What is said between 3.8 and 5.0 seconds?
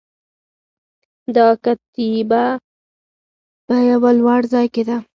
یوه لوړ ځای کې ده